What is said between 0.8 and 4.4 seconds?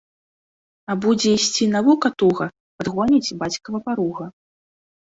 А будзе йсці навука туга, падгоніць бацькава паруга!